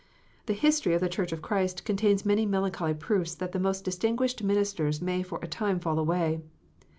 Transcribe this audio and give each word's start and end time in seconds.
The 0.47 0.53
history 0.53 0.95
of 0.95 1.01
the 1.01 1.07
Church 1.09 1.31
of 1.31 1.43
Christ 1.43 1.85
contains 1.85 2.25
many 2.25 2.43
melancholy 2.47 2.95
proofs 2.95 3.35
that 3.35 3.51
the 3.51 3.59
most 3.59 3.83
distinguished 3.85 4.41
ministers 4.41 4.99
may 4.99 5.21
for 5.21 5.37
a 5.43 5.47
time 5.47 5.79
fall 5.79 5.99
away. 5.99 6.41